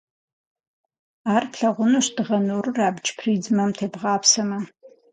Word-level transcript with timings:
Ар 1.33 1.43
плъэгъунущ 1.51 2.07
дыгъэ 2.15 2.37
нурыр 2.47 2.77
абдж 2.87 3.07
призмэм 3.17 3.69
тебгъапсэмэ. 3.77 4.59